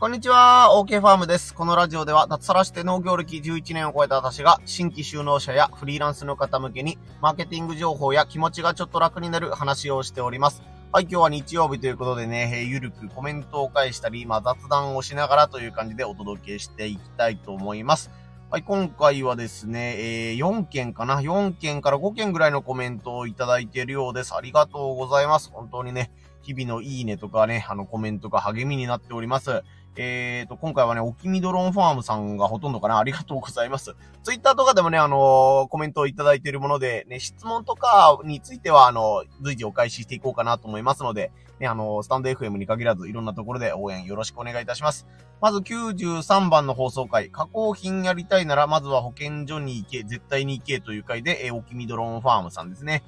[0.00, 1.52] こんにちは、OK ファームです。
[1.52, 10.62] このラジオでは、脱サラして農業歴11年を超えた私が、新規就農者やフリーランスの方向けに、マーケティング情報や気持ちがちょっと楽になる話をしております。
[10.92, 18.12] はい、今日は日曜日ということでね、ゆるくコメントを返したり、まあ、雑談をしながらという感じでお届けしていきたいと思います。
[18.52, 19.96] はい、今回はですね、
[20.30, 24.32] えー、4件かな ?4 件から5件ぐらいのコメントをいただいているようです。
[24.36, 25.50] ありがとうございます。
[25.52, 29.64] 本当にね、日々のいいねとかね、あのコメントが励みになっております。
[30.00, 33.96] えーと、今回はね、おきみドローンファームさんがほとんどかなありがとうございます。
[34.22, 45.08] ツイッターとかでもね、あのー、コメントをいただいているもので、ね、質問とかについては、あの、随時お返ししていこうかなと思いますので、ね、あの、スタンド FM に限らず、いろんなところで応援よろしくお願いいたします。
[45.40, 53.02] まず93番の放送回、加工品やりたいなら、まずは保健所に行け、絶対に行けという回で、えー、おきみドローンファームさんですね。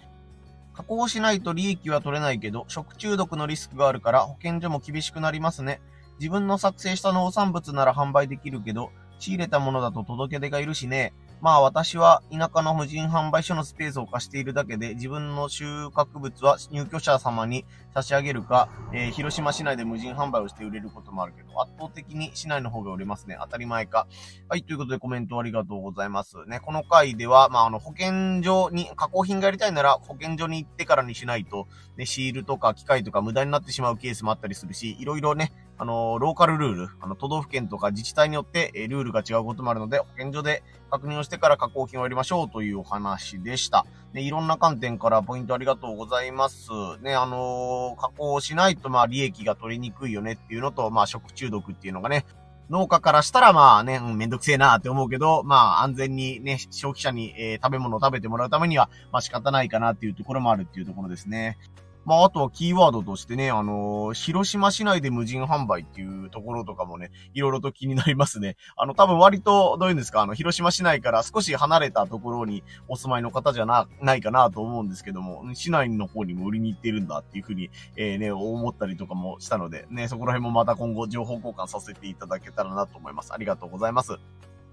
[0.75, 5.81] 加工しないと利益は取れないけど、食中毒のリスクがあるから保健所も厳しくなりますね。
[6.21, 11.15] 自分の作成した農産物なら販売できるけど、仕入れたものだと届け出がいるしね。
[11.41, 23.37] まあ私は田舎の無人販売所のスペースを貸しているだけで、自分の収穫物は入居者様に差し上げるか、えー、広島市内で無人販売をして売れることもあるけど、圧倒的に市内の方が売れますね。
[23.41, 24.07] 当たり前か。
[24.49, 26.37] はい、ということでコメントありがとうございます。
[26.47, 43.87] ね、この回では、まああの保健所に、加工品がやりたいなら保健所に行ってからにしないと、ね、シールとか機械とか無駄になってしまうケースもあったりするし、いろいろね、あの、ローカルルール、あの、都道府県とか自治体によって、えルールが違うこともあるので、保健所で確認をしてから加工品をやりましょうというお話でした。
[44.13, 46.69] ね、いろんな観点からポイントありがとうございます。
[47.01, 52.25] ね、あのー、加工しないと、まあ、利益が取りにくいよねっていうのと、まあ、食中毒っていうのがね、
[52.71, 61.59] 農家からしたらまあね、うん、めんどくせえなって思うけど、まあ安全にね、消費者に、えー、食べ物を食べてもらうためには、まあ仕方ないかなっていうところもあるっていうところですね。
[62.05, 68.57] まあ、あとはキーワードとしてね、あのー、広島市内で無人販売っていうところとかもね、いろいろと気になりますね。
[68.77, 83.33] あの、多分割と、どういうんですか、あの、広島市内から少し離れたところにお住まいの方じゃな、ないかなと思うんですけども、市内の方にも売りに行ってるんだっていうふうに、えー、ね、思ったりとかもしたので、ね、そこら辺もまた今後情報交換させていただけたらなと思います。
[83.33, 84.19] ありがとうございます。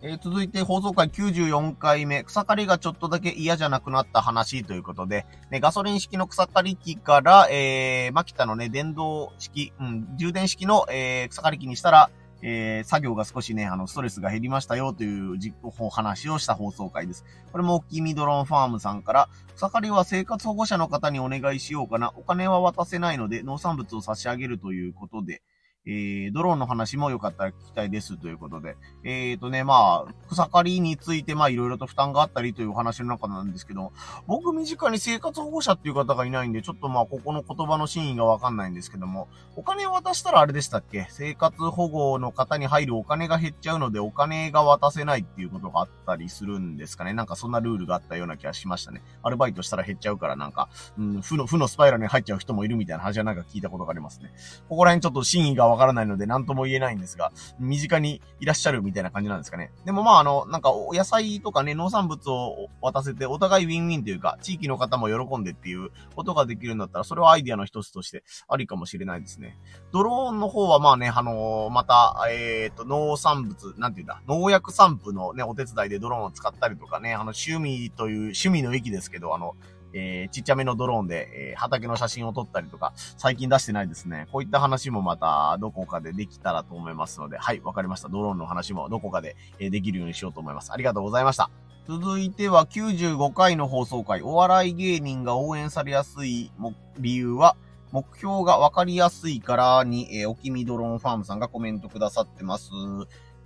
[0.01, 12.11] えー、続いて放送回94回目、草刈りがちょっとだけ嫌じゃなくなった話ということで、ね、ガソリン式の草刈り機から、えー、マキタのね、電動式、うん、充電式の、えー、草刈り機にしたら、
[12.43, 17.25] えー、作業が少しね、あの、ストレスが減りましたよという実行話をした放送回です。
[17.51, 22.13] これも、大きみドロンファームさんから、草刈りは生活保護者の方にお願いしようかな。
[22.15, 25.41] お金は渡せないので、農産物を差し上げるということで、
[25.85, 33.93] えー、ドローンの話もよかったら聞きたいですということで、えーとね、まあ、草刈りについて、まあ、いろいろと負担があったりというお話の中なんですけど、
[34.27, 41.07] 僕身近に生活保護者っていう方がいないんで、ちょっとまあ、ここの言葉の真意がわかんないんですけども、お金を渡したらあれでしたっけ？
[41.09, 47.13] 生活保護の方に入るお金が減っちゃうので、お金が渡せないっていうことがあったりするんですかね？
[47.13, 49.01] なんかそんなルールがあったような気がしましたね。
[49.23, 50.67] アルバイトしたら減っちゃうからなんか、
[50.97, 54.33] うん、負の、負のスパイラルに入っちゃう人もいるみたいな話はなんか聞いたことがありますね。
[54.67, 59.71] ここら辺ちょっと真意がわからないので、なんとも言えないんですが、身近にいらっしゃるみたいな感じなんですかね。
[59.85, 69.57] でもまああの、なんかお野菜とかね、農産物を渡せて、お互いウィンウィンというか、地域の方も喜んでっていうことができるんだったら、それはアイディアの一つとしてありかもしれないですね。
[69.91, 79.55] ドローンの方はまあね、あのー、また、えっ、ー、と、農産物、なんていうんだ、農薬散布のね、お手伝いでドローンを使ったりとかね、あの、趣味という、趣味の域ですけど、あの、
[79.93, 84.27] えー、ちっちゃめのドローンで、えー、畑の写真を撮ったりとか、最近出してないですね。
[84.31, 88.09] こういった話もまた、どこかでできたらと思いますので、はい、わかりました。
[88.09, 90.71] ドローンの話もどこかで、えー、できるようにしようと思います。
[90.71, 91.49] ありがとうございました。
[91.87, 96.51] 続いては95回の放送回、お笑い芸人が応援されやすい
[96.99, 97.55] 理由は、
[97.91, 102.71] 目標がわかりやすいからに、えー、おきみドローンファームさんがコメントくださってます。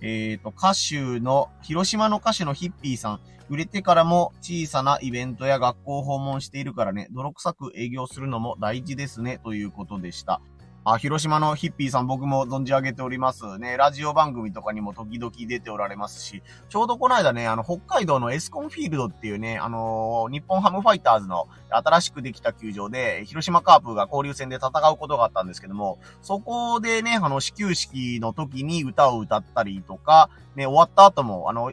[0.02, 10.40] えっ、ー、と、歌手の、広島の歌手のヒッピーさん、売れてからも小さなイベントや学校を訪問しているからね、泥臭く営業するのも大事ですね、ということでした。
[10.84, 13.76] あ、広島のヒッピーさん僕も存じ上げておりますね。
[13.76, 31.72] ラジオ番組とかにも時々出ておられますし、ちょうどこの間ね、あの、北海道のエスコンフィールドっていうね、あのー、日本ハムファイターズの新しくできた球場で、広島カープが交流戦で戦うことがあったんですけども、そこでね、あの、始球式の時に歌を歌ったりとか、ね、終わった後も、あの、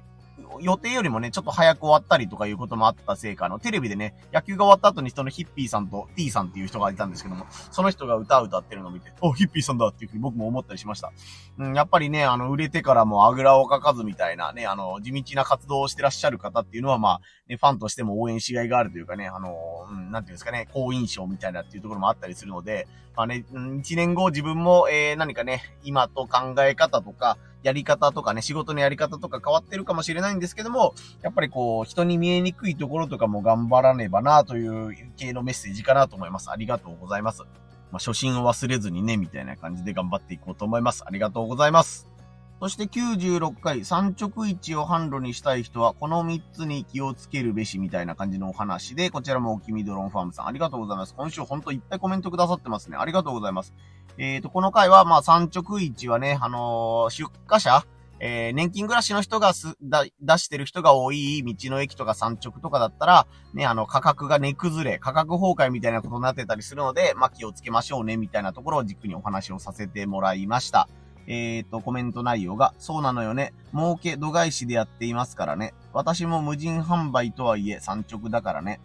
[0.62, 11.12] 予定よりもね、ちょっと早く終わったりとかいうこともあったせいか、あの、テレビでね、野球が終わった後にそのヒッピーさんと T さんっていう人がいたんですけども、その人が歌を歌ってるのを見て、お、ヒッピーさんだっていうふうに僕も思ったりしました。
[11.57, 19.56] うん、やっぱりね、あの、売れてからもあぐらをかかずみたいなね、あの、地道な活動をしてらっしゃる方っていうのは、まあ、ね、ファンとしても応援しがいがあるというかね、あの、
[19.90, 23.44] うん、なんていうんですかね、好印象みたいなっていうところもあったりするので、まあね、
[23.80, 36.50] 一年後自分も、えー、何かね、今と考え方とか、やり方とかね、仕事のやり方とか変わってるかもしれないんですけども、やっぱりこう、人に見えにくいところとかも頑張らねばなという系のメッセージかなと思います。
[36.51, 37.44] ありがとうございます。
[37.91, 41.03] まあ、初心を忘れずにね、みたいな感じで頑張っていこうと思います。
[41.06, 42.07] ありがとうございます。
[42.59, 51.13] そして96回、三直位置を販路にしたい人は、この3つに気をつけるべしみたいな感じのお話で、こちらもおきみドロンファームさん、ありがとうございます。
[51.15, 52.97] 今週ほんといっぱいコメントくださってますね。
[52.97, 53.73] ありがとうございます。
[54.19, 57.86] えっ、ー、と、この回は、まあ、三直位置はね、あのー、出荷者
[58.21, 70.89] えー、年金暮らしの人がす、だ、出してる人が多い道の駅とか産直とかだったら、ね、あの、価格が値崩れ、価格崩壊みたいなことになってたりするので、まあ、気をつけましょうね、みたいなところを軸にお話をさせてもらいました。
[71.27, 73.54] えっ、ー、と、コメント内容が、そうなのよね。
[73.74, 75.74] 儲け度外視でやっていますからね。
[75.94, 78.81] 私も無人販売とはいえ産直だからね。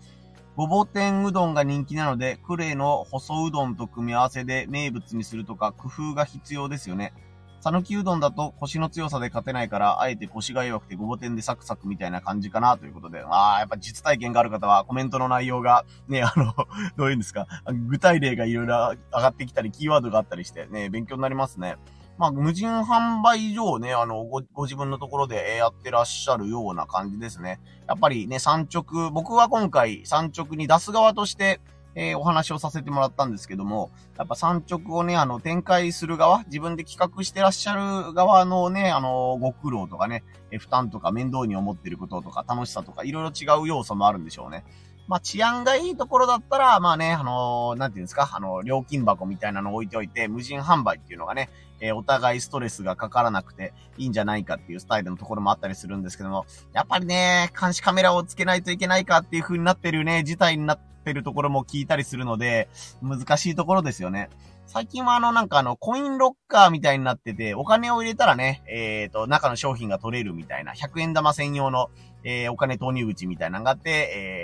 [0.56, 7.12] ごぼ天うどんが人気なので、クレの細うどんと組み合わせで名物にするとか工夫が必要ですよね。
[7.60, 16.54] 讃岐うどんだと腰の強さで勝てないから、あえて腰が弱くてごぼ天でサクサクみたいな感じかなということで、ああ、やっぱ実体験がある方はコメントの内容が、ね、あの、
[16.96, 17.48] どういうんですか、
[17.88, 21.78] 具体例がいろいろ上がってきたり、キーワードがあったりして、ね、勉強になりますね。
[22.16, 27.60] まあ、無人販売所をね、あの、ご、ご自分のところでやってらっしゃるような感じですね。
[27.88, 31.60] やっぱりね、産直、僕は今回産直に出す側として、
[31.96, 37.74] えー、お話をさせてもらったんですけども、やっぱ産直をね、あの、展開する側、自分で企画してらっしゃ
[38.06, 40.24] る側のね、あの、ご苦労とかね、
[40.58, 44.64] 負担とか面倒に思ってることとか楽しさとか、いろいろ違う要素もあるんでしょうね。
[45.06, 62.68] まあ、治安がいいところだったら、まあね、あのー、なんていうんですか、あの、料金箱みたいなのを置いておいて、無人販売っていうのがね、えー、お互いストレスがかからなくていいんじゃないかっていうスタイルのところもあったりするんですけども、やっぱりね、監視カメラをつけないといけないかっていう風になってるね、事態になってるところも聞いたりするので、
[63.02, 64.30] 難しいところですよね。
[64.66, 71.90] 最近はあのなんかあのコインロッカーみたいになってて、お金を入れたらね、えっ、ー、と、中の商品が取れるみたいな、100円玉専用の、
[72.24, 74.43] えー、お金投入口みたいなのがあって、え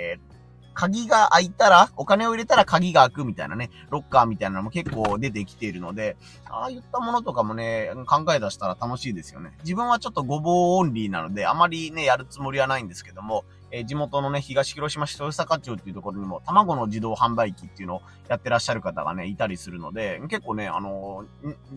[0.73, 6.17] 鍵が開いたら、お金を入れたら鍵が開くみたいなね、ロッカーみたいなのも結構出てきているので、
[6.49, 9.53] ああいったものとかもね、考え出したら楽しいですよね。
[9.63, 21.25] 自分はちょっとごぼうオンリーなので、あまりね、やるつもりはないんですけども、え、地元のね、東広島市豊坂町っていうところにも、卵の自動販売機っていうのをやってらっしゃる方がね、いたりするので、結構ね、あの、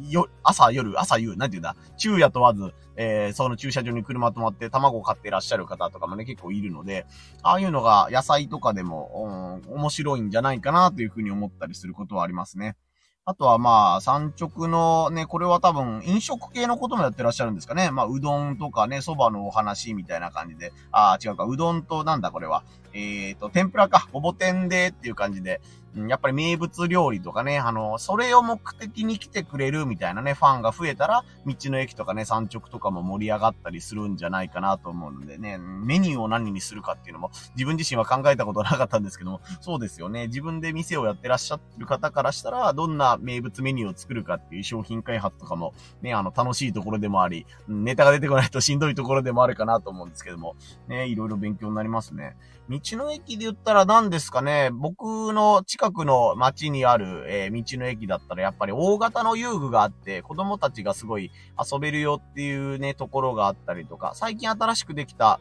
[0.09, 7.07] よ、朝、夜、朝、夕、なんていうんだ、昼夜問わず、えー、その駐車場に車止まって卵を買ってらっしゃる方とかもね、結構いるので、
[7.43, 12.77] ああいうのが野菜とかでも、うん、面白いんじゃないかなというふうに思ったりすることはありますね。
[13.27, 17.91] あとはまあ、産直のね、これは多分飲食系のこともやってらっしゃるんですかね。
[17.91, 20.75] まあ、うどんとかね、蕎麦のお話みたいな感じで。
[20.93, 22.65] ああ、違うか、うどんとなんだこれは。
[22.95, 25.61] えっ、ー、と、天ぷらか、ごぼ天でっていう感じで、
[25.97, 40.27] うん、やっぱり名物料理とかね、あの、それを目的に来てくれるみたいなね、ファンが増えたら、道の駅とかね、産直とかも盛り上がったりするんじゃないかなと思うのでね、メニューを何にするかっていうのも、自分自身は考えたことなかったんですけども、そうですよね。
[40.27, 50.57] 自分で店をやってらっしゃってる方からしたら、どんな名物メニューを作るかっていう商品開発とかも、ね、あの、楽しいところでもあり、ネタが出てこないとしんどいところでもあるかなと思うんですけども、
[50.89, 52.37] ね、いろいろ勉強になりますね。
[52.71, 61.31] 道の駅で言ったら何ですかね、僕の近くの街にある、えー、道の駅だったらやっぱり大型の遊具があって、子供たちがすごい
[61.73, 65.41] 遊べるよっていうね、ところがあったりとか、最近新しくできた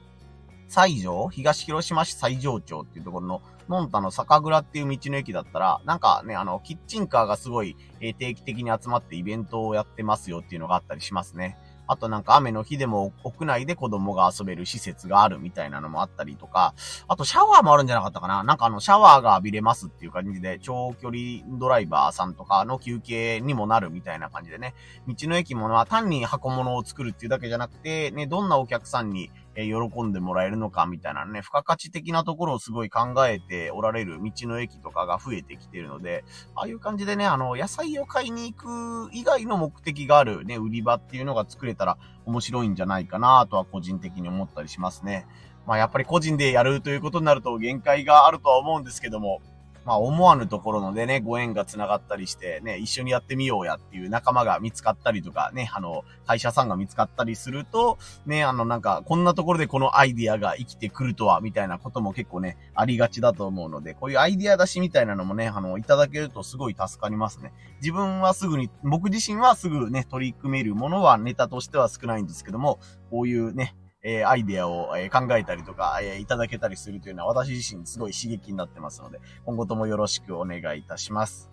[0.68, 1.30] 西条？
[1.30, 11.58] 東広島市西条町っていうところの、ノンタの酒蔵っていう道の駅だったら、なんかね、あの、キッチンカーがすごい、え、定期的に集まってイベントをやってますよっていうのがあったりしますね。
[11.88, 16.74] あとなんか雨の日でも屋内で子供が遊べる施設があるみたいなのもあったりとか、
[17.08, 18.44] あとシャワーもあるんじゃなかったかな。
[18.44, 24.74] なんかあのシャワーが浴びれますっていう感じで、長距離ドライバーさんとかの休憩にもなるみたいな感じでね、
[25.08, 36.24] 道の駅ものは単に箱物を作るっていうだけじゃなくて、ね、どんなお客さんにえ喜んでもらえるのかみたいなね、付加価値的なところをすごい考えておられる道の駅とかが増えてきてるので、
[36.56, 45.28] ああいう感じでね、あの、野菜を買いに行く以外の目的があるね、売り場っていうのが作れたら面白いんじゃないかなとは個人的に思ったりしますね。
[45.66, 49.42] まあやっぱり個人でやるということになると限界があるとは思うんですけども、
[49.86, 67.54] まあ思わぬところのでね、ご縁が繋がったりして、ね、一緒にやってみようやっていう仲間が見つかったりとか、ね、あの、会社さんが見つかったりすると、ね、あのなんか、こんなところでこのアイディアが生きてくるとは、みたいなことも結構ね、ありがちだと思うので、こういうアイディア出しみたいなのもね、あの、いただけるとすごい助かりますね。
[67.82, 81.50] 自分はすぐに、僕自身はすぐね、取り組めるものはネタとしては少ないんですけども、こういうね、えー、アイデアを、えー、考えたりとか、えー、いただけたりするというのは私自身すごい刺激になってますので、今後ともよろしくお願いいたします。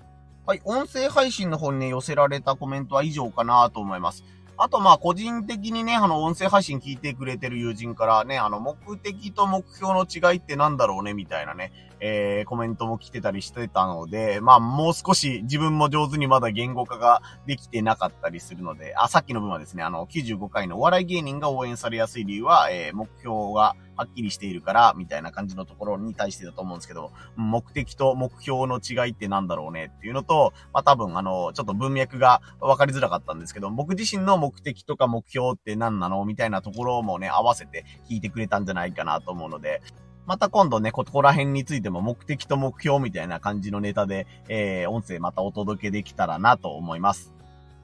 [0.47, 4.25] はい、音声配信の方にね、寄せられたコメントは以上かなと思います。
[4.57, 36.25] あと、まあ、個人的にね、あの、音声配信聞いてくれてる友人からね、あの、目的と目標の違いって何だろうね、みたいなね、えー、コメントも来てたりしてたので、まあ、もう少し自分も上手にまだ言語化ができてなかったりするので、あ、さっきの分はですね、あの、95回のお笑い芸人が応援されやすい理由は、えー、目標がはっきりしているから、みたいな感じのところに対してだと思うんですけど、目的と目標の違いってなんだろうねっていうのと、まあ、多分、あの、ちょっと文脈が分かりづらかったんですけど、僕自身の目的とか目標って何なの？
[36.25, 39.83] みたいなところもね、合わせて聞いてくれたんじゃないかなと思うので、
[40.31, 47.33] また今度ね、ここら辺についても目的と目標みたいな感じのネタで、えー、音声またお届けできたらなと思います。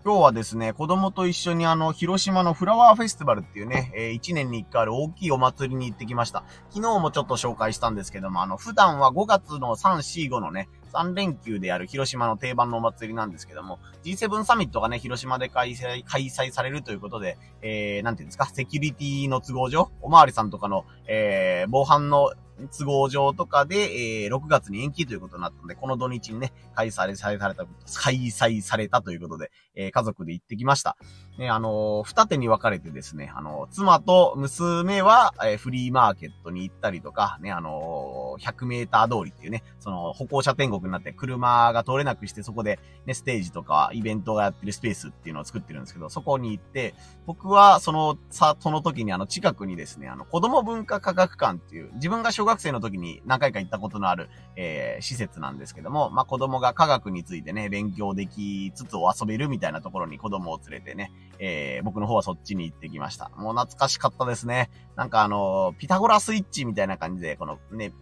[0.04, 6.44] 今日はですね、子供と一緒にあの、広島のフラワーフェスティバルっていうね、えー、1年に1回ある大きいお祭りに行ってきました。
[6.70, 22.32] 昨日もちょっと紹介したんですけども、あの、普段は5月の3、4、5のね、3連休である広島の定番のお祭りなんですけども、G7 サミットがね、広島で開催、開催されるということで、えー、なんていうんですか、セキュリティの都合上、おまわりさんとかの、えー、防犯の
[22.78, 27.66] 都合上とかで、えー、6月に延期ということになったので、この土日にね、開催された、
[28.02, 30.96] 開催されたということで、えー、家族で行ってきました。
[31.38, 46.94] ね、あのー、二手に分かれてですね、あのー、妻と娘は、えー、フリーマーケットに行ったりとか、ね、あのー、100メーター通りっていうね、その、歩行者天国になって車が通れなくして、そこで、ね、ステージとか、イベントがやってるスペースっていうのを作ってるんですけど、そこに行って、
[47.26, 63.30] 僕は、その、さ、その時にあの、近くにですね、あの、子供文化科学館っていう、自分が小学生の時に何回か行ったことのある、えー、施設なんですけども、まあ、子供が科学についてね、勉強できつつ遊べるみたいなところに子供を連れてね、えー、僕の方はそっちに行ってきました。
[63.36, 64.70] もう懐かしかったですね。
[64.96, 67.92] なんかあの、ピタゴラスイッチみたいな感じで、このね、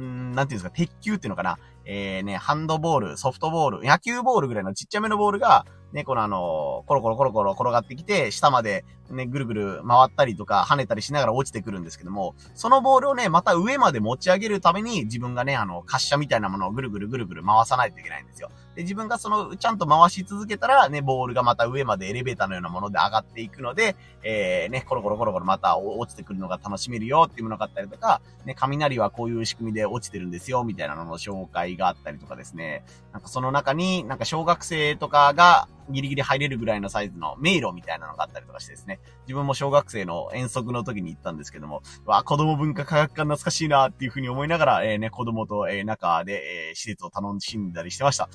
[0.00, 1.58] んなんていうんですか、鉄球っていうのかな。
[1.86, 18.50] えー、ね、ハンドボール、ソフトボール、野球ボールぐらいのちっちゃめのボールが、ね、このあの、コロコロコロコロ転がってきて、下までね、ぐるぐる回ったりとか、跳ねたりしながら落ちてくるんですけども、そのボールをね、また上まで持ち上げるために、自分がね、あの、滑車みたいなものをぐるぐるぐるぐる回さないといけないんですよ。
[18.74, 32.84] で、自分がその、ちゃんと回し続けたら、ね、ボールがまた上までエレベーターのようなもので上がっていくので、えー、ね、コロコロコロコロまた落ちてくるのが楽しめるよっていうものがあったりとか、ね、雷はこういう仕組みで落ちてるんですよ、みたいなのの紹介があったりとかですね。
[33.12, 39.00] なんかその中に、なんか小学生とかが、ギリギリ入れるぐらいのサイズの迷路みたいなのがあったりとかしてですね。
[39.26, 48.28] 自分も小学生の遠足の時に行ったんですけども、わ、子供文化科学館懐かしいなっていうふうに思いながら、えー、ね、子供と、えー、中で、えー、施設を楽しんだりしてました。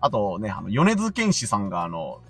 [0.00, 2.20] あとね、あの、米津玄師さんがあの、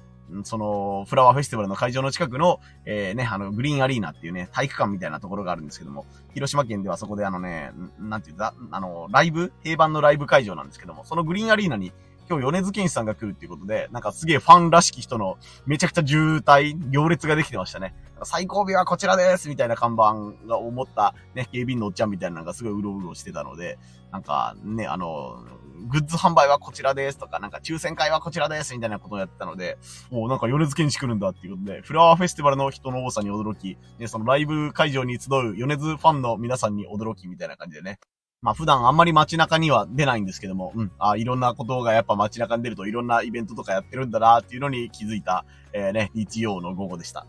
[0.42, 6.04] その、フラワーフェスティバルの会場の近くの、えー、ね、あの、グリーンアリーナっていうね、体育館みたいなところがあるんですけども、
[6.35, 7.70] 広島県ではそこであのね、
[8.00, 11.92] なんていうんだ、あの、ライブ定番のライブ会場なんですけども、そのグリーンアリーナに
[12.28, 17.95] 今日米津玄師さんが来るっていうことで、なんかすげえファンらしき人のめちゃくちゃ渋滞、行列ができてましたね。
[18.25, 23.78] 最後尾はこちらですみたいな看板が思ったね、警備員のおっちゃんみたいなのがすごいうろうろしてたので、
[24.11, 25.45] なんかね、あの、
[25.88, 29.78] グッズ販売はこちらですとか、なんか抽選会はこちらですみたいなことをやってたので、
[30.11, 37.99] おなんか米津玄師来るんだっていうことで、フラワーフェスティバルの人の多さに驚き、ね、そのライブ会場に集う米津ファンの皆さんに驚きみたいな感じでね、
[38.42, 47.26] まあ普段あんまり街中には出ないんですけども、うん、あいろんなことがやっぱ街中に出るといろんなイベントとかやってるんだなっていうのに気づいた、えー、ね、日曜の午後でした。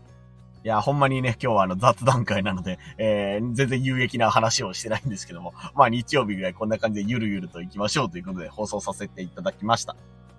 [0.64, 9.96] いや、ほんまにね、今日はあの雑談会なので、えー、全然有益な話をしてないんですけども、まあ日曜日ぐらいこんな感じでゆるゆると行きましょうということで放送させていただきました。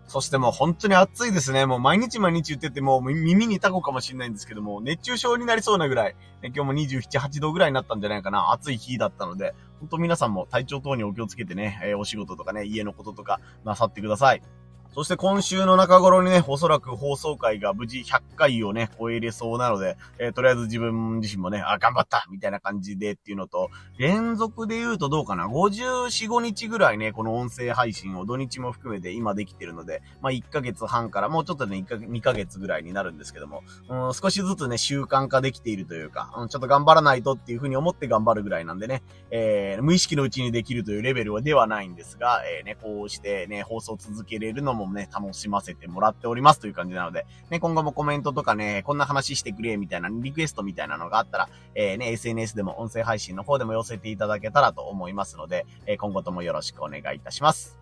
[0.10, 1.68] そしてもう本当に暑いですね。
[1.68, 8.52] もう毎日毎日言ってても耳にタコかもしれないんですけども、熱中症になりそうなぐらい、ね、今日も27、8度ぐらいになったんじゃないかな。
[8.52, 14.42] 暑い日だったので、本当皆さんも体調等にお気をつけてね、えー、お仕事とかね、家のこととかなさってください。
[14.92, 57.80] そして今週の中頃にね、おそらく放送回が無事100回をね、超えれそうなので、えー、とりあえず自分自身もね、あ、頑張ったみたいな感じでっていうのと、連続で言うとどうかな ?54、5日ぐらいね、この音声配信を土日も含めて今できてるので、まあ1ヶ月半からもうちょっとね、1ヶ2ヶ月ぐらいになるんですけども、うん、少しずつね、習慣化できているというか、うん、ちょっと頑張らないとっていう風に思って頑張るぐらいなんでね、えー、無意識のうちにできるというレベルではないんですが、えー、ね、こうしてね、放送続けれるのももね、楽しませてもらっておりますという感じなので、ね、今後もコメントとかね、こんな話してくれ、みたいな、リクエストみたいなのがあったら、えー、ね、SNS でも音声配信の方でも寄せていただけたらと思いますので、えー、今後ともよろしくお願いいたします。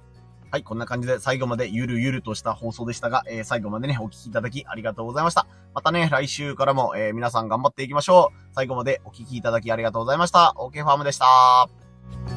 [0.49, 5.45] はい、こんな感じで最後までゆるゆるとした放送でしたが、えー、最後までね、お聞きいただきありがとうございました。
[5.73, 8.53] またね、来週からも、えー、皆さん頑張っていきましょう。
[8.53, 10.53] 最後までお聞きいただきありがとうございました。
[10.57, 12.36] OK ファームでした。